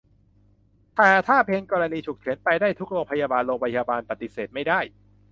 [0.95, 4.79] แต่ถ้าเป็นกรณีฉุกเฉิน ไปได้ทุกโรงพยาบาล โรงพยาบาลปฏิเสธไม่ได้